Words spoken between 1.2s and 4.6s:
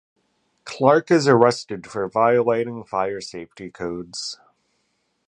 arrested for violating fire safety codes.